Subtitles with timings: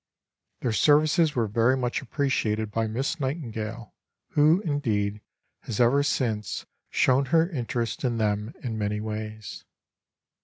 [0.61, 3.93] Their services were very much appreciated by Miss Nightingale,
[4.29, 5.21] who, indeed,
[5.59, 9.63] has ever since shown her interest in them in many ways.